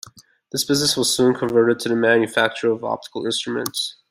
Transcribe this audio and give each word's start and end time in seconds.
This 0.51 0.63
business 0.65 0.97
was 0.97 1.15
soon 1.15 1.35
converted 1.35 1.79
to 1.81 1.89
the 1.89 1.95
manufacture 1.95 2.71
of 2.71 2.83
optical 2.83 3.23
instruments. 3.23 3.97